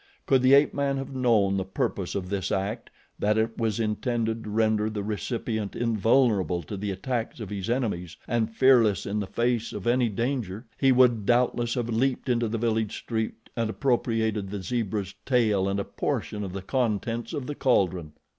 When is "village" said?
12.57-12.97